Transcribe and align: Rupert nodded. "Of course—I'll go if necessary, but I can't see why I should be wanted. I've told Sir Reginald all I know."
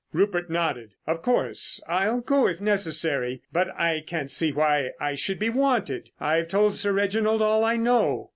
Rupert 0.13 0.49
nodded. 0.49 0.95
"Of 1.05 1.21
course—I'll 1.21 2.21
go 2.21 2.47
if 2.47 2.59
necessary, 2.59 3.43
but 3.53 3.67
I 3.79 3.99
can't 4.07 4.31
see 4.31 4.51
why 4.51 4.93
I 4.99 5.13
should 5.13 5.37
be 5.37 5.49
wanted. 5.49 6.09
I've 6.19 6.47
told 6.47 6.73
Sir 6.73 6.91
Reginald 6.91 7.43
all 7.43 7.63
I 7.63 7.75
know." 7.75 8.29